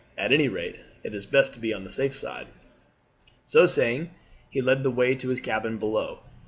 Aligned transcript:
At 0.17 0.31
anyrate 0.33 0.79
it's 1.03 1.27
best 1.27 1.53
to 1.53 1.59
be 1.59 1.71
on 1.75 1.83
the 1.83 1.91
safe 1.91 2.15
side." 2.15 2.47
So 3.45 3.67
saying 3.67 4.09
he 4.49 4.59
led 4.59 4.81
the 4.81 4.89
way 4.89 5.13
to 5.13 5.29
his 5.29 5.41
cabin 5.41 5.77
below. 5.77 6.21